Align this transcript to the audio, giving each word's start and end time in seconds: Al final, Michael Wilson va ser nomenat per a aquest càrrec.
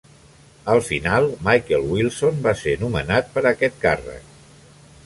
Al 0.75 0.79
final, 0.87 1.27
Michael 1.49 1.85
Wilson 1.91 2.41
va 2.49 2.55
ser 2.63 2.75
nomenat 2.87 3.31
per 3.37 3.47
a 3.47 3.49
aquest 3.53 3.79
càrrec. 3.87 4.35